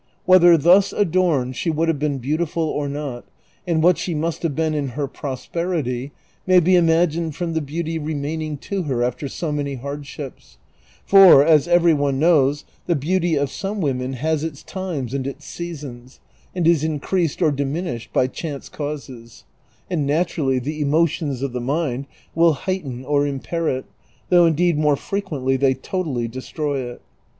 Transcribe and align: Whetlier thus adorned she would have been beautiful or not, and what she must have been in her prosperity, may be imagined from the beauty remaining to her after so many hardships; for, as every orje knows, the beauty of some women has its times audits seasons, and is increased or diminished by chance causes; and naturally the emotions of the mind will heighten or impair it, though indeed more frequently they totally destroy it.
Whetlier 0.25 0.57
thus 0.57 0.93
adorned 0.93 1.55
she 1.55 1.69
would 1.69 1.87
have 1.87 1.99
been 1.99 2.17
beautiful 2.17 2.63
or 2.63 2.89
not, 2.89 3.23
and 3.67 3.83
what 3.83 3.99
she 3.99 4.15
must 4.15 4.41
have 4.41 4.55
been 4.55 4.73
in 4.73 4.87
her 4.97 5.05
prosperity, 5.07 6.11
may 6.47 6.59
be 6.59 6.75
imagined 6.75 7.35
from 7.35 7.53
the 7.53 7.61
beauty 7.61 7.99
remaining 7.99 8.57
to 8.57 8.81
her 8.81 9.03
after 9.03 9.27
so 9.27 9.51
many 9.51 9.75
hardships; 9.75 10.57
for, 11.05 11.45
as 11.45 11.67
every 11.67 11.91
orje 11.93 12.15
knows, 12.15 12.65
the 12.87 12.95
beauty 12.95 13.35
of 13.35 13.51
some 13.51 13.79
women 13.79 14.13
has 14.13 14.43
its 14.43 14.63
times 14.63 15.13
audits 15.13 15.45
seasons, 15.45 16.19
and 16.55 16.67
is 16.67 16.83
increased 16.83 17.39
or 17.39 17.51
diminished 17.51 18.11
by 18.11 18.25
chance 18.25 18.69
causes; 18.69 19.43
and 19.87 20.07
naturally 20.07 20.57
the 20.57 20.81
emotions 20.81 21.43
of 21.43 21.51
the 21.53 21.61
mind 21.61 22.07
will 22.33 22.53
heighten 22.53 23.05
or 23.05 23.27
impair 23.27 23.69
it, 23.69 23.85
though 24.29 24.47
indeed 24.47 24.79
more 24.79 24.95
frequently 24.95 25.57
they 25.57 25.75
totally 25.75 26.27
destroy 26.27 26.79
it. 26.91 27.01